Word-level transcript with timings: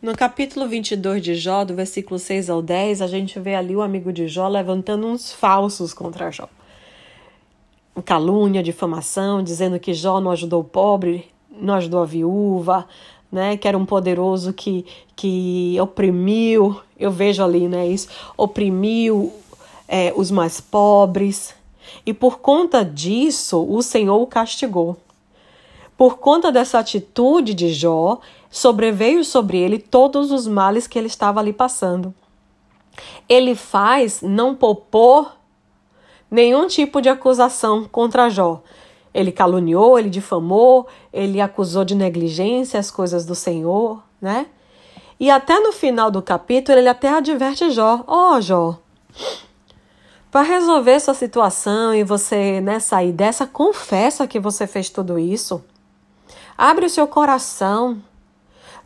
No 0.00 0.14
capítulo 0.14 0.68
22 0.68 1.22
de 1.22 1.34
Jó, 1.34 1.64
do 1.64 1.74
versículo 1.74 2.18
6 2.18 2.50
ao 2.50 2.60
10, 2.60 3.00
a 3.00 3.06
gente 3.06 3.40
vê 3.40 3.54
ali 3.54 3.74
o 3.74 3.80
amigo 3.80 4.12
de 4.12 4.28
Jó 4.28 4.46
levantando 4.46 5.06
uns 5.06 5.32
falsos 5.32 5.94
contra 5.94 6.30
Jó. 6.30 6.50
Calúnia, 8.04 8.62
difamação, 8.62 9.42
dizendo 9.42 9.80
que 9.80 9.94
Jó 9.94 10.20
não 10.20 10.30
ajudou 10.32 10.60
o 10.60 10.64
pobre, 10.64 11.30
não 11.50 11.72
ajudou 11.74 12.02
a 12.02 12.04
viúva, 12.04 12.86
né, 13.32 13.56
que 13.56 13.66
era 13.66 13.78
um 13.78 13.86
poderoso 13.86 14.52
que, 14.52 14.84
que 15.16 15.78
oprimiu, 15.80 16.78
eu 16.98 17.10
vejo 17.10 17.42
ali, 17.42 17.66
né, 17.66 17.88
isso, 17.88 18.08
oprimiu 18.36 19.32
é, 19.88 20.12
os 20.14 20.30
mais 20.30 20.60
pobres, 20.60 21.54
e 22.04 22.12
por 22.12 22.38
conta 22.40 22.84
disso 22.84 23.66
o 23.66 23.80
Senhor 23.80 24.20
o 24.20 24.26
castigou. 24.26 24.98
Por 25.96 26.18
conta 26.18 26.52
dessa 26.52 26.78
atitude 26.78 27.54
de 27.54 27.72
Jó, 27.72 28.20
sobreveio 28.50 29.24
sobre 29.24 29.58
ele 29.58 29.78
todos 29.78 30.30
os 30.30 30.46
males 30.46 30.86
que 30.86 30.98
ele 30.98 31.06
estava 31.06 31.40
ali 31.40 31.52
passando. 31.52 32.14
Ele 33.28 33.54
faz 33.54 34.22
não 34.22 34.54
popor 34.54 35.32
nenhum 36.30 36.66
tipo 36.66 37.00
de 37.00 37.08
acusação 37.08 37.84
contra 37.84 38.30
Jó. 38.30 38.62
Ele 39.12 39.32
caluniou, 39.32 39.98
ele 39.98 40.10
difamou, 40.10 40.86
ele 41.12 41.40
acusou 41.40 41.84
de 41.84 41.94
negligência 41.94 42.78
as 42.78 42.90
coisas 42.90 43.24
do 43.24 43.34
Senhor, 43.34 44.02
né? 44.20 44.46
E 45.18 45.30
até 45.30 45.58
no 45.58 45.72
final 45.72 46.10
do 46.10 46.20
capítulo 46.20 46.78
ele 46.78 46.88
até 46.88 47.08
adverte 47.08 47.70
Jó: 47.70 48.04
Ó 48.06 48.36
oh, 48.36 48.40
Jó, 48.40 48.78
para 50.30 50.42
resolver 50.42 51.00
sua 51.00 51.14
situação 51.14 51.94
e 51.94 52.04
você 52.04 52.60
né, 52.60 52.78
sair 52.78 53.10
dessa, 53.10 53.46
confessa 53.46 54.26
que 54.26 54.38
você 54.38 54.66
fez 54.66 54.90
tudo 54.90 55.18
isso. 55.18 55.64
Abre 56.58 56.84
o 56.84 56.90
seu 56.90 57.06
coração. 57.06 58.02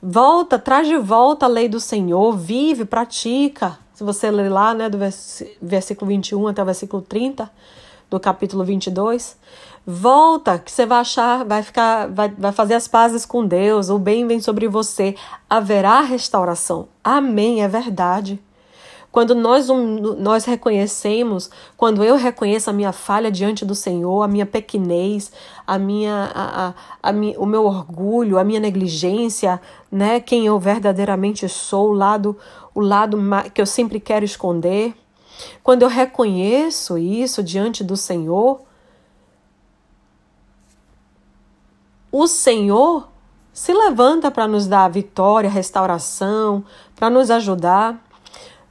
Volta, 0.02 0.58
traz 0.58 0.88
de 0.88 0.96
volta 0.96 1.44
a 1.44 1.48
lei 1.48 1.68
do 1.68 1.78
Senhor, 1.78 2.34
vive, 2.34 2.86
pratica. 2.86 3.78
Se 3.92 4.02
você 4.02 4.30
ler 4.30 4.48
lá, 4.48 4.72
né, 4.72 4.88
do 4.88 4.98
versículo 5.60 6.08
21 6.08 6.48
até 6.48 6.62
o 6.62 6.64
versículo 6.64 7.02
30 7.02 7.50
do 8.08 8.18
capítulo 8.18 8.64
22, 8.64 9.36
volta, 9.86 10.58
que 10.58 10.72
você 10.72 10.86
vai 10.86 11.00
achar, 11.00 11.44
vai 11.44 11.62
ficar, 11.62 12.08
vai, 12.08 12.30
vai 12.30 12.50
fazer 12.50 12.74
as 12.74 12.88
pazes 12.88 13.26
com 13.26 13.46
Deus, 13.46 13.90
o 13.90 13.98
bem 13.98 14.26
vem 14.26 14.40
sobre 14.40 14.66
você, 14.66 15.14
haverá 15.48 16.00
restauração. 16.00 16.88
Amém, 17.04 17.62
é 17.62 17.68
verdade. 17.68 18.40
Quando 19.12 19.34
nós, 19.34 19.66
nós 20.18 20.44
reconhecemos, 20.44 21.50
quando 21.76 22.04
eu 22.04 22.16
reconheço 22.16 22.70
a 22.70 22.72
minha 22.72 22.92
falha 22.92 23.28
diante 23.30 23.64
do 23.64 23.74
Senhor, 23.74 24.22
a 24.22 24.28
minha 24.28 24.46
pequenez, 24.46 25.32
a 25.66 25.78
minha, 25.78 26.30
a, 26.32 26.68
a, 26.68 27.10
a 27.10 27.12
o 27.38 27.44
meu 27.44 27.64
orgulho, 27.64 28.38
a 28.38 28.44
minha 28.44 28.60
negligência, 28.60 29.60
né? 29.90 30.20
Quem 30.20 30.46
eu 30.46 30.58
verdadeiramente 30.60 31.48
sou, 31.48 31.88
o 31.88 31.92
lado, 31.92 32.36
o 32.72 32.80
lado 32.80 33.18
que 33.52 33.60
eu 33.60 33.66
sempre 33.66 33.98
quero 33.98 34.24
esconder. 34.24 34.94
Quando 35.62 35.82
eu 35.82 35.88
reconheço 35.88 36.96
isso 36.96 37.42
diante 37.42 37.82
do 37.82 37.96
Senhor, 37.96 38.60
o 42.12 42.28
Senhor 42.28 43.08
se 43.52 43.72
levanta 43.72 44.30
para 44.30 44.46
nos 44.46 44.68
dar 44.68 44.88
vitória, 44.88 45.50
restauração, 45.50 46.64
para 46.94 47.10
nos 47.10 47.28
ajudar 47.28 48.00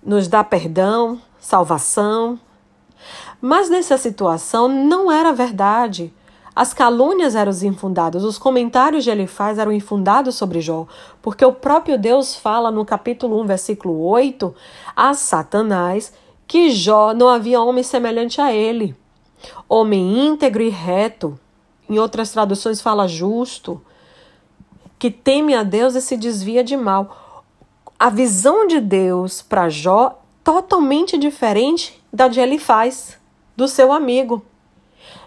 nos 0.04 0.28
dá 0.28 0.44
perdão, 0.44 1.20
salvação. 1.40 2.40
Mas 3.42 3.70
nessa 3.70 3.98
situação 3.98 4.68
não 4.68 5.12
era 5.12 5.32
verdade. 5.32 6.14
As 6.56 6.74
calúnias 6.74 7.36
eram 7.36 7.54
infundadas, 7.64 8.24
os 8.24 8.38
comentários 8.38 9.06
de 9.06 9.10
Elifaz 9.10 9.58
eram 9.58 9.72
infundados 9.72 10.36
sobre 10.36 10.60
Jó, 10.60 10.88
porque 11.22 11.46
o 11.46 11.54
próprio 11.54 11.98
Deus 11.98 12.36
fala 12.36 12.70
no 12.70 12.84
capítulo 12.84 13.40
1, 13.42 13.46
versículo 13.46 14.02
8, 14.02 14.54
a 14.94 15.14
Satanás 15.14 16.12
que 16.46 16.72
Jó 16.72 17.14
não 17.14 17.30
havia 17.30 17.62
homem 17.62 17.84
semelhante 17.84 18.42
a 18.42 18.52
ele, 18.52 18.94
homem 19.70 20.28
íntegro 20.28 20.62
e 20.62 20.70
reto. 20.70 21.40
Em 21.88 21.98
outras 21.98 22.32
traduções 22.32 22.82
fala 22.82 23.08
justo, 23.08 23.82
que 24.98 25.10
teme 25.10 25.56
a 25.56 25.64
Deus 25.64 25.96
e 25.96 26.02
se 26.02 26.18
desvia 26.18 26.64
de 26.64 26.76
mal 26.76 27.29
a 28.00 28.10
visão 28.10 28.66
de 28.66 28.80
Deus 28.80 29.42
para 29.42 29.68
Jó 29.68 30.22
totalmente 30.42 31.18
diferente 31.18 32.02
da 32.14 32.30
de 32.30 32.40
Elifaz, 32.40 33.20
do 33.58 33.68
seu 33.68 33.92
amigo. 33.92 34.42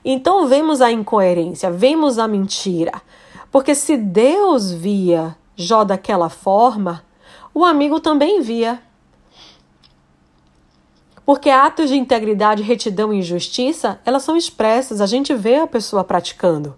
Então 0.03 0.47
vemos 0.47 0.81
a 0.81 0.91
incoerência, 0.91 1.71
vemos 1.71 2.19
a 2.19 2.27
mentira. 2.27 3.03
Porque 3.51 3.75
se 3.75 3.99
Deus 3.99 4.73
via 4.73 5.37
Jó 5.55 5.85
daquela 5.85 6.31
forma, 6.31 7.05
o 7.53 7.63
amigo 7.63 8.01
também 8.01 8.41
via. 8.41 8.83
Porque 11.27 11.51
atos 11.51 11.91
de 11.91 11.97
integridade, 11.97 12.63
retidão 12.63 13.13
e 13.13 13.21
justiça, 13.21 14.01
elas 14.03 14.23
são 14.23 14.35
expressas, 14.35 15.03
a 15.03 15.07
gente 15.07 15.35
vê 15.35 15.57
a 15.57 15.67
pessoa 15.67 16.03
praticando. 16.03 16.75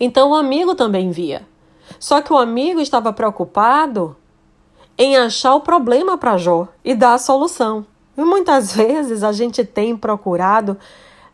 Então 0.00 0.30
o 0.30 0.34
amigo 0.34 0.74
também 0.74 1.12
via. 1.12 1.46
Só 2.00 2.20
que 2.20 2.32
o 2.32 2.38
amigo 2.38 2.80
estava 2.80 3.12
preocupado 3.12 4.16
em 5.00 5.16
achar 5.16 5.54
o 5.54 5.62
problema 5.62 6.18
para 6.18 6.36
Jó 6.36 6.68
e 6.84 6.94
dar 6.94 7.14
a 7.14 7.18
solução. 7.18 7.86
E 8.18 8.22
muitas 8.22 8.72
vezes 8.76 9.24
a 9.24 9.32
gente 9.32 9.64
tem 9.64 9.96
procurado 9.96 10.76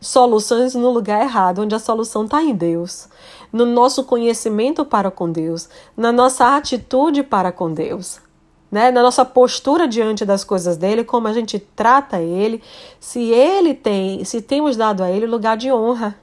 soluções 0.00 0.76
no 0.76 0.88
lugar 0.88 1.20
errado, 1.20 1.62
onde 1.62 1.74
a 1.74 1.80
solução 1.80 2.24
está 2.24 2.40
em 2.40 2.54
Deus, 2.54 3.08
no 3.52 3.66
nosso 3.66 4.04
conhecimento 4.04 4.84
para 4.84 5.10
com 5.10 5.32
Deus, 5.32 5.68
na 5.96 6.12
nossa 6.12 6.56
atitude 6.56 7.24
para 7.24 7.50
com 7.50 7.72
Deus. 7.72 8.20
Né? 8.70 8.92
Na 8.92 9.02
nossa 9.02 9.24
postura 9.24 9.88
diante 9.88 10.24
das 10.24 10.44
coisas 10.44 10.76
dele, 10.76 11.02
como 11.02 11.26
a 11.26 11.32
gente 11.32 11.58
trata 11.58 12.20
ele, 12.20 12.62
se 13.00 13.32
ele 13.32 13.74
tem, 13.74 14.24
se 14.24 14.40
temos 14.40 14.76
dado 14.76 15.02
a 15.02 15.10
ele 15.10 15.26
lugar 15.26 15.56
de 15.56 15.72
honra. 15.72 16.16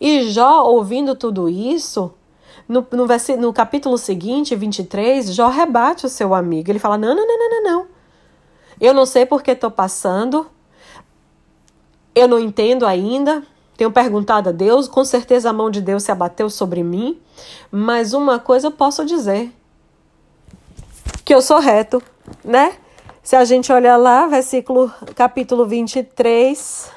E 0.00 0.30
Jó, 0.30 0.62
ouvindo 0.62 1.16
tudo 1.16 1.48
isso, 1.48 2.12
no, 2.68 2.86
no, 2.92 3.06
no 3.38 3.52
capítulo 3.52 3.96
seguinte, 3.96 4.54
23, 4.54 5.34
Jó 5.34 5.48
rebate 5.48 6.04
o 6.04 6.08
seu 6.08 6.34
amigo. 6.34 6.70
Ele 6.70 6.78
fala: 6.78 6.98
não, 6.98 7.14
não, 7.14 7.26
não, 7.26 7.38
não, 7.38 7.50
não, 7.50 7.62
não. 7.62 7.86
Eu 8.78 8.92
não 8.92 9.06
sei 9.06 9.24
por 9.24 9.42
que 9.42 9.52
estou 9.52 9.70
passando. 9.70 10.46
Eu 12.14 12.28
não 12.28 12.38
entendo 12.38 12.86
ainda. 12.86 13.42
Tenho 13.76 13.90
perguntado 13.90 14.50
a 14.50 14.52
Deus. 14.52 14.86
Com 14.86 15.04
certeza 15.04 15.50
a 15.50 15.52
mão 15.52 15.70
de 15.70 15.80
Deus 15.80 16.02
se 16.02 16.12
abateu 16.12 16.50
sobre 16.50 16.82
mim. 16.82 17.18
Mas 17.70 18.12
uma 18.12 18.38
coisa 18.38 18.66
eu 18.66 18.72
posso 18.72 19.04
dizer: 19.04 19.50
que 21.24 21.34
eu 21.34 21.40
sou 21.40 21.58
reto, 21.58 22.02
né? 22.44 22.74
Se 23.22 23.36
a 23.36 23.44
gente 23.44 23.72
olhar 23.72 23.96
lá, 23.96 24.26
versículo, 24.26 24.92
capítulo 25.14 25.66
23, 25.66 26.90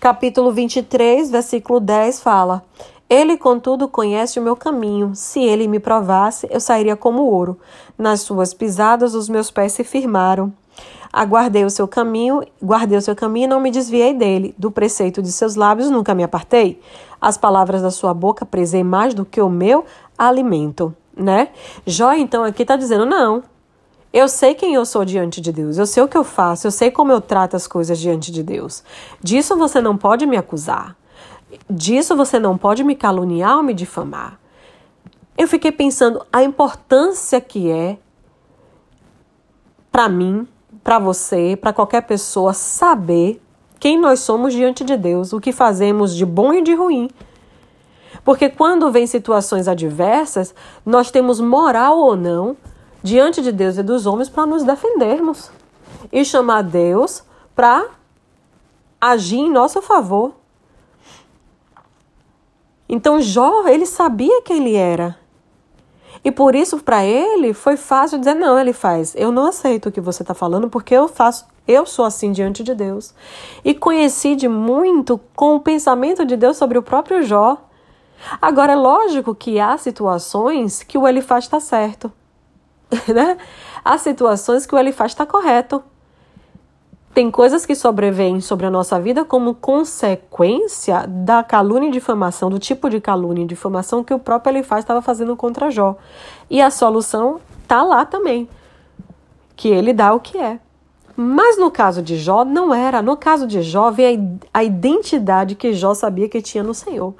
capítulo 0.00 0.50
23, 0.50 1.30
versículo 1.30 1.80
10 1.80 2.20
fala: 2.20 2.64
ele, 3.12 3.36
contudo, 3.36 3.86
conhece 3.86 4.40
o 4.40 4.42
meu 4.42 4.56
caminho. 4.56 5.14
Se 5.14 5.38
ele 5.38 5.68
me 5.68 5.78
provasse, 5.78 6.48
eu 6.50 6.58
sairia 6.58 6.96
como 6.96 7.24
ouro. 7.24 7.58
Nas 7.98 8.22
suas 8.22 8.54
pisadas, 8.54 9.14
os 9.14 9.28
meus 9.28 9.50
pés 9.50 9.72
se 9.72 9.84
firmaram. 9.84 10.50
Aguardei 11.12 11.62
o 11.62 11.68
seu 11.68 11.86
caminho, 11.86 12.42
guardei 12.62 12.96
o 12.96 13.02
seu 13.02 13.14
caminho 13.14 13.44
e 13.44 13.48
não 13.48 13.60
me 13.60 13.70
desviei 13.70 14.14
dele. 14.14 14.54
Do 14.56 14.70
preceito 14.70 15.20
de 15.20 15.30
seus 15.30 15.56
lábios 15.56 15.90
nunca 15.90 16.14
me 16.14 16.24
apartei. 16.24 16.80
As 17.20 17.36
palavras 17.36 17.82
da 17.82 17.90
sua 17.90 18.14
boca 18.14 18.46
prezei 18.46 18.82
mais 18.82 19.12
do 19.12 19.26
que 19.26 19.42
o 19.42 19.50
meu 19.50 19.84
alimento, 20.16 20.96
né? 21.14 21.50
Jó, 21.86 22.14
então, 22.14 22.42
aqui 22.42 22.62
está 22.62 22.76
dizendo: 22.76 23.04
não, 23.04 23.42
eu 24.10 24.26
sei 24.26 24.54
quem 24.54 24.72
eu 24.72 24.86
sou 24.86 25.04
diante 25.04 25.38
de 25.38 25.52
Deus, 25.52 25.76
eu 25.76 25.84
sei 25.84 26.02
o 26.02 26.08
que 26.08 26.16
eu 26.16 26.24
faço, 26.24 26.66
eu 26.66 26.70
sei 26.70 26.90
como 26.90 27.12
eu 27.12 27.20
trato 27.20 27.56
as 27.56 27.66
coisas 27.66 27.98
diante 27.98 28.32
de 28.32 28.42
Deus. 28.42 28.82
Disso 29.22 29.54
você 29.54 29.82
não 29.82 29.98
pode 29.98 30.24
me 30.24 30.38
acusar. 30.38 30.96
Disso 31.68 32.16
você 32.16 32.38
não 32.38 32.56
pode 32.56 32.82
me 32.84 32.94
caluniar 32.94 33.56
ou 33.56 33.62
me 33.62 33.74
difamar. 33.74 34.38
Eu 35.36 35.48
fiquei 35.48 35.72
pensando 35.72 36.24
a 36.32 36.42
importância 36.42 37.40
que 37.40 37.70
é 37.70 37.98
para 39.90 40.08
mim, 40.08 40.46
para 40.82 40.98
você, 40.98 41.56
para 41.60 41.72
qualquer 41.72 42.02
pessoa 42.02 42.52
saber 42.52 43.42
quem 43.78 43.98
nós 43.98 44.20
somos 44.20 44.54
diante 44.54 44.84
de 44.84 44.96
Deus, 44.96 45.32
o 45.32 45.40
que 45.40 45.52
fazemos 45.52 46.14
de 46.14 46.24
bom 46.24 46.52
e 46.52 46.62
de 46.62 46.74
ruim. 46.74 47.10
Porque 48.24 48.48
quando 48.48 48.90
vem 48.90 49.06
situações 49.06 49.66
adversas, 49.66 50.54
nós 50.86 51.10
temos 51.10 51.40
moral 51.40 51.98
ou 51.98 52.16
não 52.16 52.56
diante 53.02 53.42
de 53.42 53.50
Deus 53.50 53.76
e 53.76 53.82
dos 53.82 54.06
homens 54.06 54.28
para 54.28 54.46
nos 54.46 54.62
defendermos 54.62 55.50
e 56.12 56.24
chamar 56.24 56.62
Deus 56.62 57.24
para 57.54 57.86
agir 59.00 59.38
em 59.38 59.50
nosso 59.50 59.82
favor. 59.82 60.41
Então 62.92 63.22
Jó, 63.22 63.66
ele 63.68 63.86
sabia 63.86 64.42
quem 64.42 64.58
ele 64.58 64.76
era. 64.76 65.16
E 66.22 66.30
por 66.30 66.54
isso, 66.54 66.78
para 66.84 67.02
ele, 67.02 67.54
foi 67.54 67.78
fácil 67.78 68.18
dizer: 68.18 68.34
não, 68.34 68.58
ele 68.58 68.74
faz. 68.74 69.14
Eu 69.16 69.32
não 69.32 69.46
aceito 69.46 69.88
o 69.88 69.92
que 69.92 69.98
você 69.98 70.22
está 70.22 70.34
falando, 70.34 70.68
porque 70.68 70.94
eu 70.94 71.08
faço, 71.08 71.46
eu 71.66 71.86
sou 71.86 72.04
assim 72.04 72.32
diante 72.32 72.62
de 72.62 72.74
Deus. 72.74 73.14
E 73.64 73.72
coincide 73.72 74.46
muito 74.46 75.18
com 75.34 75.56
o 75.56 75.60
pensamento 75.60 76.22
de 76.26 76.36
Deus 76.36 76.58
sobre 76.58 76.76
o 76.76 76.82
próprio 76.82 77.22
Jó. 77.22 77.56
Agora, 78.42 78.74
é 78.74 78.76
lógico 78.76 79.34
que 79.34 79.58
há 79.58 79.78
situações 79.78 80.82
que 80.82 80.98
o 80.98 81.08
Elifaz 81.08 81.44
está 81.44 81.58
certo. 81.58 82.12
Né? 83.08 83.38
Há 83.82 83.96
situações 83.96 84.66
que 84.66 84.74
o 84.74 84.78
Elifaz 84.78 85.12
está 85.12 85.24
correto. 85.24 85.82
Tem 87.14 87.30
coisas 87.30 87.66
que 87.66 87.74
sobrevêm 87.74 88.40
sobre 88.40 88.64
a 88.64 88.70
nossa 88.70 88.98
vida 88.98 89.22
como 89.22 89.54
consequência 89.54 91.06
da 91.06 91.44
calúnia 91.44 91.88
e 91.88 91.92
difamação, 91.92 92.48
do 92.48 92.58
tipo 92.58 92.88
de 92.88 93.02
calúnia 93.02 93.44
e 93.44 93.46
difamação 93.46 94.02
que 94.02 94.14
o 94.14 94.18
próprio 94.18 94.56
Elifaz 94.56 94.82
estava 94.82 95.02
fazendo 95.02 95.36
contra 95.36 95.70
Jó. 95.70 95.96
E 96.48 96.62
a 96.62 96.70
solução 96.70 97.38
está 97.62 97.82
lá 97.82 98.06
também, 98.06 98.48
que 99.54 99.68
ele 99.68 99.92
dá 99.92 100.14
o 100.14 100.20
que 100.20 100.38
é. 100.38 100.58
Mas 101.14 101.58
no 101.58 101.70
caso 101.70 102.00
de 102.00 102.16
Jó, 102.16 102.46
não 102.46 102.72
era. 102.72 103.02
No 103.02 103.14
caso 103.14 103.46
de 103.46 103.60
Jó, 103.60 103.90
vem 103.90 104.40
a 104.52 104.64
identidade 104.64 105.54
que 105.54 105.74
Jó 105.74 105.92
sabia 105.92 106.30
que 106.30 106.40
tinha 106.40 106.64
no 106.64 106.72
Senhor. 106.72 107.14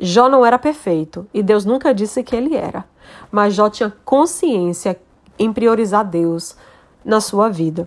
Jó 0.00 0.30
não 0.30 0.46
era 0.46 0.58
perfeito 0.58 1.26
e 1.34 1.42
Deus 1.42 1.66
nunca 1.66 1.92
disse 1.92 2.22
que 2.22 2.34
ele 2.34 2.56
era. 2.56 2.86
Mas 3.30 3.52
Jó 3.52 3.68
tinha 3.68 3.92
consciência 4.02 4.98
em 5.38 5.52
priorizar 5.52 6.06
Deus 6.06 6.56
na 7.04 7.20
sua 7.20 7.50
vida. 7.50 7.86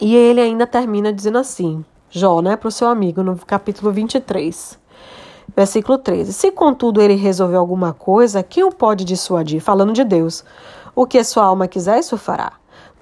E 0.00 0.14
ele 0.14 0.40
ainda 0.40 0.66
termina 0.66 1.12
dizendo 1.12 1.38
assim, 1.38 1.84
Jó, 2.10 2.40
né, 2.40 2.56
para 2.56 2.68
o 2.68 2.72
seu 2.72 2.88
amigo, 2.88 3.22
no 3.22 3.36
capítulo 3.36 3.92
23, 3.92 4.78
versículo 5.56 5.98
13: 5.98 6.32
Se 6.32 6.50
contudo 6.50 7.00
ele 7.00 7.14
resolver 7.14 7.56
alguma 7.56 7.92
coisa, 7.92 8.42
quem 8.42 8.64
o 8.64 8.70
pode 8.70 9.04
dissuadir? 9.04 9.60
Falando 9.60 9.92
de 9.92 10.04
Deus. 10.04 10.44
O 10.94 11.06
que 11.06 11.22
sua 11.24 11.44
alma 11.44 11.66
quiser, 11.66 11.98
isso 11.98 12.16
fará 12.16 12.52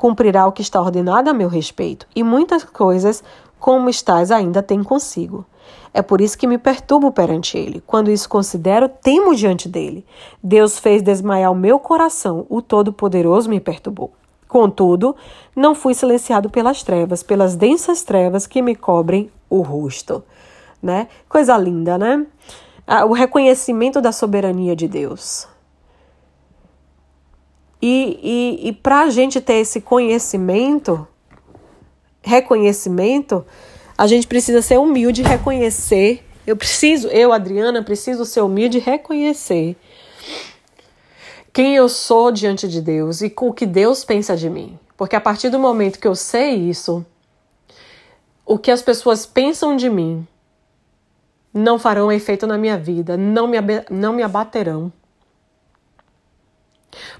cumprirá 0.03 0.49
o 0.49 0.51
que 0.51 0.63
está 0.63 0.81
ordenado 0.81 1.31
a 1.31 1.33
meu 1.33 1.49
respeito, 1.49 2.09
e 2.13 2.25
muitas 2.25 2.65
coisas, 2.65 3.23
como 3.61 3.89
estás, 3.89 4.33
ainda 4.33 4.61
tem 4.61 4.83
consigo. 4.83 5.47
É 5.95 6.03
por 6.03 6.21
isso 6.21 6.37
que 6.37 6.45
me 6.45 6.59
perturbo 6.59 7.13
perante 7.13 7.57
ele. 7.57 7.81
Quando 7.87 8.11
isso 8.11 8.29
considero, 8.29 8.89
temo 8.89 9.33
diante 9.33 9.69
dele. 9.69 10.05
Deus 10.43 10.77
fez 10.77 11.03
desmaiar 11.03 11.53
o 11.53 11.55
meu 11.55 11.79
coração, 11.79 12.45
o 12.49 12.61
Todo-Poderoso 12.61 13.49
me 13.49 13.61
perturbou. 13.61 14.11
Contudo, 14.53 15.17
não 15.57 15.75
fui 15.75 15.95
silenciado 15.95 16.51
pelas 16.51 16.83
trevas, 16.83 17.23
pelas 17.23 17.57
densas 17.57 18.03
trevas 18.03 18.47
que 18.47 18.61
me 18.61 18.77
cobrem 18.77 19.31
o 19.49 19.63
rosto. 19.63 20.23
Né? 20.83 21.09
Coisa 21.27 21.57
linda, 21.57 21.97
né? 21.97 22.27
Ah, 22.87 23.07
o 23.07 23.15
reconhecimento 23.15 23.99
da 23.99 24.13
soberania 24.13 24.77
de 24.77 24.87
Deus. 24.87 25.49
E, 27.81 28.21
e, 28.63 28.69
e 28.69 28.73
para 28.75 29.05
a 29.05 29.09
gente 29.09 29.41
ter 29.41 29.55
esse 29.55 29.81
conhecimento, 29.81 31.09
reconhecimento, 32.21 33.47
a 33.97 34.07
gente 34.07 34.27
precisa 34.27 34.61
ser 34.61 34.79
humilde 34.79 35.23
e 35.23 35.25
reconhecer. 35.25 36.23
Eu 36.47 36.59
preciso, 36.59 37.09
eu, 37.09 37.33
Adriana, 37.33 37.83
preciso 37.83 38.27
ser 38.27 38.43
humilde 38.43 38.77
e 38.77 38.81
reconhecer 38.83 39.79
quem 41.53 41.77
eu 41.77 41.89
sou 41.89 42.33
diante 42.33 42.67
de 42.67 42.81
Deus 42.81 43.21
e 43.21 43.33
o 43.37 43.53
que 43.53 43.67
Deus 43.67 44.05
pensa 44.05 44.37
de 44.37 44.49
mim. 44.49 44.79
Porque 44.97 45.17
a 45.17 45.21
partir 45.21 45.51
do 45.51 45.59
momento 45.59 45.99
que 45.99 46.09
eu 46.09 46.15
sei 46.15 46.55
isso, 46.55 47.05
o 48.47 48.59
que 48.59 48.71
as 48.71 48.83
pessoas 48.83 49.27
pensam 49.27 49.77
de 49.77 49.91
mim 49.91 50.27
não 51.53 51.79
farão 51.79 52.11
efeito 52.11 52.47
na 52.47 52.57
minha 52.57 52.79
vida, 52.79 53.17
não 53.17 53.47
me, 53.47 53.59
não 53.91 54.13
me 54.13 54.23
abaterão. 54.23 54.91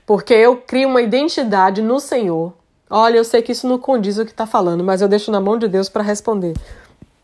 Porque 0.07 0.33
eu 0.33 0.57
crio 0.57 0.89
uma 0.89 1.03
identidade 1.03 1.83
no 1.83 2.01
Senhor. 2.01 2.55
Olha, 2.89 3.17
eu 3.17 3.25
sei 3.25 3.43
que 3.43 3.53
isso 3.53 3.67
não 3.67 3.79
condiz 3.79 4.19
o 4.19 4.25
que 4.25 4.31
está 4.31 4.47
falando, 4.47 4.85
mas 4.85 5.01
eu 5.01 5.09
deixo 5.09 5.31
na 5.31 5.41
mão 5.41 5.59
de 5.59 5.69
Deus 5.69 5.89
para 5.89 6.03
responder. 6.03 6.55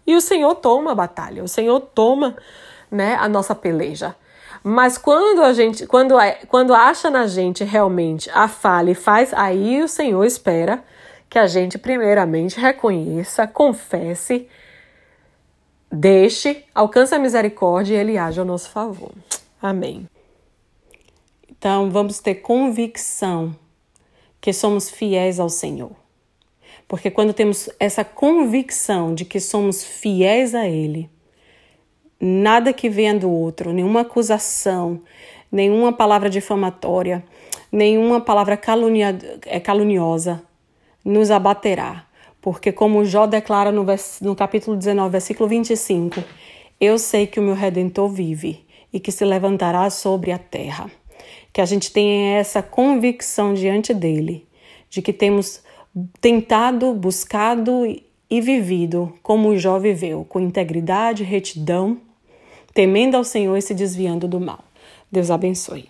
E 0.06 0.16
o 0.16 0.20
Senhor 0.20 0.54
toma 0.56 0.92
a 0.92 0.94
batalha, 0.94 1.44
o 1.44 1.48
Senhor 1.48 1.80
toma 1.80 2.36
né, 2.90 3.14
a 3.16 3.28
nossa 3.28 3.54
peleja. 3.54 4.14
Mas 4.62 4.98
quando 4.98 5.42
a 5.42 5.52
gente, 5.52 5.86
quando, 5.86 6.18
é, 6.18 6.32
quando 6.48 6.74
acha 6.74 7.10
na 7.10 7.26
gente 7.26 7.64
realmente 7.64 8.30
a 8.30 8.48
falha 8.48 8.90
e 8.90 8.94
faz, 8.94 9.32
aí 9.32 9.82
o 9.82 9.88
Senhor 9.88 10.24
espera 10.24 10.82
que 11.28 11.38
a 11.38 11.46
gente 11.46 11.78
primeiramente 11.78 12.58
reconheça, 12.58 13.46
confesse, 13.46 14.48
deixe, 15.90 16.64
alcance 16.74 17.14
a 17.14 17.18
misericórdia 17.18 17.94
e 17.94 17.98
ele 17.98 18.18
age 18.18 18.40
ao 18.40 18.46
nosso 18.46 18.70
favor. 18.70 19.12
Amém. 19.60 20.08
Então, 21.50 21.90
vamos 21.90 22.20
ter 22.20 22.36
convicção 22.36 23.54
que 24.40 24.52
somos 24.52 24.88
fiéis 24.88 25.40
ao 25.40 25.48
Senhor. 25.48 25.90
Porque 26.86 27.10
quando 27.10 27.34
temos 27.34 27.68
essa 27.78 28.04
convicção 28.04 29.14
de 29.14 29.24
que 29.24 29.40
somos 29.40 29.84
fiéis 29.84 30.54
a 30.54 30.66
Ele, 30.66 31.10
nada 32.20 32.72
que 32.72 32.88
venha 32.88 33.14
do 33.14 33.30
outro, 33.30 33.72
nenhuma 33.72 34.00
acusação, 34.00 35.00
nenhuma 35.50 35.92
palavra 35.92 36.28
difamatória, 36.28 37.24
nenhuma 37.70 38.20
palavra 38.20 38.56
calunia, 38.56 39.16
é, 39.46 39.60
caluniosa 39.60 40.42
nos 41.04 41.30
abaterá. 41.30 42.04
Porque, 42.40 42.70
como 42.70 43.04
Jó 43.04 43.26
declara 43.26 43.72
no, 43.72 43.84
vers, 43.84 44.20
no 44.22 44.34
capítulo 44.34 44.76
19, 44.76 45.10
versículo 45.10 45.48
25, 45.48 46.22
eu 46.80 46.98
sei 46.98 47.26
que 47.26 47.40
o 47.40 47.42
meu 47.42 47.54
redentor 47.54 48.08
vive 48.08 48.64
e 48.92 49.00
que 49.00 49.10
se 49.10 49.24
levantará 49.24 49.90
sobre 49.90 50.30
a 50.32 50.38
terra 50.38 50.90
que 51.52 51.60
a 51.60 51.64
gente 51.64 51.90
tenha 51.90 52.38
essa 52.38 52.62
convicção 52.62 53.54
diante 53.54 53.92
dele, 53.92 54.46
de 54.88 55.02
que 55.02 55.12
temos 55.12 55.62
tentado, 56.20 56.92
buscado 56.94 57.84
e 58.30 58.40
vivido 58.40 59.12
como 59.22 59.56
Jó 59.56 59.78
viveu, 59.78 60.24
com 60.28 60.38
integridade, 60.38 61.24
retidão, 61.24 61.98
temendo 62.74 63.16
ao 63.16 63.24
Senhor 63.24 63.56
e 63.56 63.62
se 63.62 63.74
desviando 63.74 64.28
do 64.28 64.40
mal. 64.40 64.64
Deus 65.10 65.30
abençoe. 65.30 65.88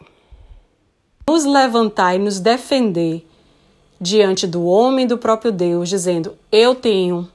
Nos 1.29 1.45
levantar 1.45 2.15
e 2.15 2.19
nos 2.19 2.41
defender 2.41 3.27
diante 4.01 4.47
do 4.47 4.65
homem 4.65 5.07
do 5.07 5.19
próprio 5.19 5.53
Deus, 5.53 5.89
dizendo: 5.89 6.37
Eu 6.51 6.75
tenho 6.75 7.29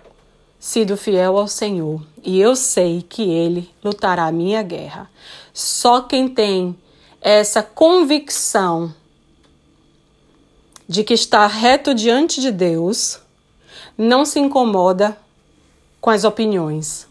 sido 0.59 0.95
fiel 0.95 1.37
ao 1.37 1.47
Senhor 1.47 2.01
e 2.23 2.39
eu 2.39 2.55
sei 2.55 3.01
que 3.01 3.23
Ele 3.23 3.69
lutará 3.83 4.25
a 4.25 4.31
minha 4.31 4.63
guerra. 4.63 5.09
Só 5.53 6.01
quem 6.01 6.27
tem 6.27 6.75
essa 7.21 7.61
convicção 7.61 8.93
de 10.87 11.03
que 11.03 11.13
está 11.13 11.47
reto 11.47 11.93
diante 11.93 12.41
de 12.41 12.51
Deus, 12.51 13.19
não 13.97 14.25
se 14.25 14.39
incomoda 14.39 15.17
com 16.01 16.09
as 16.09 16.23
opiniões. 16.23 17.07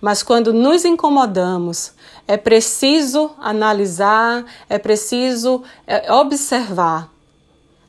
Mas 0.00 0.22
quando 0.22 0.52
nos 0.52 0.84
incomodamos, 0.84 1.92
é 2.26 2.36
preciso 2.36 3.30
analisar, 3.38 4.44
é 4.68 4.78
preciso 4.78 5.62
é, 5.86 6.12
observar 6.12 7.10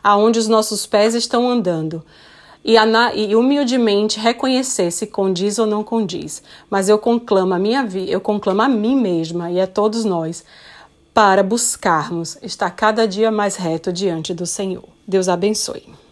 aonde 0.04 0.40
os 0.40 0.48
nossos 0.48 0.86
pés 0.86 1.16
estão 1.16 1.50
andando 1.50 2.04
e, 2.64 2.76
e, 3.16 3.36
humildemente 3.36 4.20
reconhecer 4.20 4.92
se 4.92 5.08
condiz 5.08 5.58
ou 5.58 5.66
não 5.66 5.84
condiz. 5.84 6.44
Mas 6.70 6.90
eu 6.90 7.00
conclamo 7.00 7.54
a 7.54 7.60
minha 7.60 7.84
vida, 7.84 8.12
eu 8.12 8.20
conclamo 8.20 8.62
a 8.62 8.68
mim 8.68 8.96
mesma 8.96 9.50
e 9.50 9.60
a 9.60 9.66
todos 9.66 10.04
nós 10.04 10.44
para 11.14 11.42
buscarmos 11.42 12.38
estar 12.44 12.70
cada 12.72 13.08
dia 13.08 13.32
mais 13.32 13.56
reto 13.56 13.92
diante 13.92 14.34
do 14.34 14.46
Senhor. 14.46 14.84
Deus 15.08 15.30
abençoe. 15.30 16.07